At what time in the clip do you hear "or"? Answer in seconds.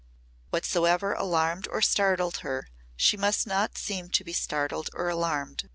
1.67-1.79, 4.95-5.09